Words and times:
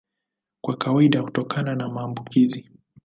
Kwa 0.61 0.77
kawaida 0.77 1.19
hutokana 1.19 1.75
na 1.75 1.89
maambukizi. 1.89 2.69